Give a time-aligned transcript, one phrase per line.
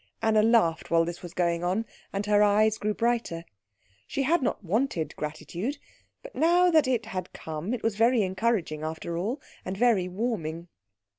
[0.19, 3.45] Anna laughed while this was going on, and her eyes grew brighter.
[4.07, 5.77] She had not wanted gratitude,
[6.23, 10.69] but now that it had come it was very encouraging after all, and very warming.